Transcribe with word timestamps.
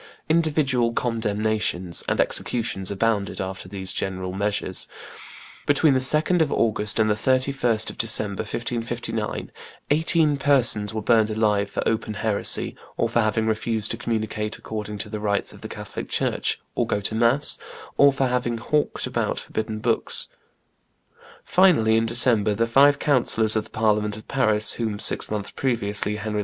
Individual 0.27 0.93
condemnations 0.93 2.03
and 2.09 2.19
executions 2.19 2.89
abounded 2.89 3.39
after 3.39 3.69
these 3.69 3.93
general 3.93 4.33
measures; 4.33 4.87
between 5.67 5.93
the 5.93 5.99
2d 5.99 6.41
of 6.41 6.51
August 6.51 6.99
and 6.99 7.07
the 7.07 7.13
31st 7.13 7.91
of 7.91 7.99
December, 7.99 8.41
1559, 8.41 9.51
eighteen 9.91 10.37
persons 10.37 10.91
were 10.91 11.03
burned 11.03 11.29
alive 11.29 11.69
for 11.69 11.87
open 11.87 12.15
heresy, 12.15 12.75
or 12.97 13.07
for 13.07 13.19
having 13.21 13.45
refused 13.45 13.91
to 13.91 13.97
communicate 13.97 14.57
according 14.57 14.97
to 14.97 15.07
the 15.07 15.19
rites 15.19 15.53
of 15.53 15.61
the 15.61 15.69
Catholic 15.69 16.09
church, 16.09 16.59
or 16.73 16.87
go 16.87 16.99
to 16.99 17.13
mass, 17.13 17.59
or 17.95 18.11
for 18.11 18.25
having 18.25 18.57
hawked 18.57 19.05
about 19.05 19.37
forbidden 19.37 19.77
books. 19.77 20.29
Finally, 21.43 21.95
in 21.95 22.07
December, 22.07 22.55
the 22.55 22.65
five 22.65 22.97
councillors 22.97 23.55
of 23.55 23.65
the 23.65 23.69
Parliament 23.69 24.17
of 24.17 24.27
Paris, 24.27 24.71
whom, 24.73 24.97
six 24.97 25.29
months 25.29 25.51
previously, 25.51 26.15
Henry 26.15 26.39
II. 26.39 26.39